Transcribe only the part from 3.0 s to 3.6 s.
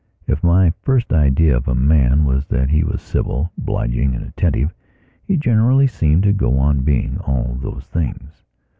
civil,